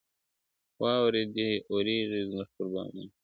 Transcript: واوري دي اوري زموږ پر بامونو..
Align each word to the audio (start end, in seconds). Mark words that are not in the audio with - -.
واوري 0.81 1.21
دي 1.35 1.49
اوري 1.69 1.97
زموږ 2.11 2.47
پر 2.55 2.65
بامونو.. 2.73 3.13